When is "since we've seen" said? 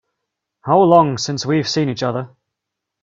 1.19-1.87